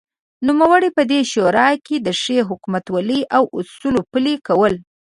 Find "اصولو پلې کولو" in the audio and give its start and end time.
3.57-4.79